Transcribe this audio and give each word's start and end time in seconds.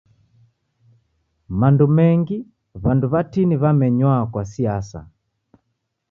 Mando 1.59 1.85
menmgi 1.95 2.37
w'andu 2.83 3.05
w'atini 3.13 3.55
wamenywa 3.63 4.15
kwa 4.31 4.43
siasa. 4.51 4.99